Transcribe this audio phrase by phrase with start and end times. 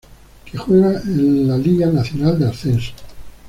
[0.45, 2.93] Que juega en la Liga Nacional de Ascenso.